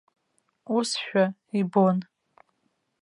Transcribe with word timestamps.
Усшәа 0.75 1.23
ибон. 1.59 1.97